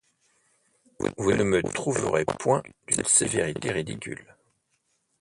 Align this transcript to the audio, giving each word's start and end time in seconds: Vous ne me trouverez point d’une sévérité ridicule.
Vous 1.19 1.31
ne 1.31 1.43
me 1.43 1.61
trouverez 1.61 2.25
point 2.25 2.63
d’une 2.87 3.03
sévérité 3.03 3.69
ridicule. 3.71 4.35